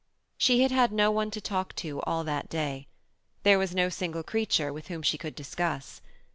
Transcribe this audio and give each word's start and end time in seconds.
She 0.35 0.63
had 0.63 0.71
had 0.71 0.91
no 0.91 1.11
one 1.11 1.29
to 1.29 1.39
talk 1.39 1.75
to 1.75 2.01
all 2.07 2.23
that 2.23 2.49
day. 2.49 2.87
There 3.43 3.59
was 3.59 3.75
no 3.75 3.89
single 3.89 4.23
creature 4.23 4.73
with 4.73 4.87
whom 4.87 5.03
she 5.03 5.19
could 5.19 5.35
discuss. 5.35 6.01